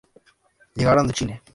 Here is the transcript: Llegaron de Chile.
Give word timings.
Llegaron 0.73 1.05
de 1.05 1.13
Chile. 1.13 1.43